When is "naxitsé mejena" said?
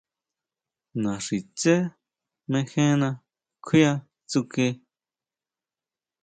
1.01-3.09